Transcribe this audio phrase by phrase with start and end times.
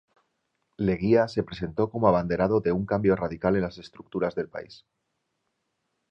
[0.77, 4.83] Leguía se presentó como abanderado de un cambio radical en las estructuras del país.